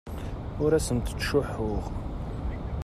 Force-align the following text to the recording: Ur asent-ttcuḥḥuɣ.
Ur 0.63 0.71
asent-ttcuḥḥuɣ. 0.77 1.83